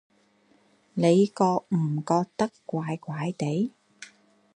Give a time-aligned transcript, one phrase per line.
[0.95, 3.69] 你覺唔覺得怪怪哋？